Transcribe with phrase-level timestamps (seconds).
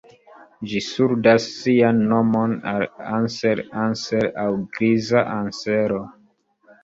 [0.69, 2.85] Ĝi ŝuldas sian nomon al
[3.19, 6.01] "Anser Anser" aŭ griza ansero.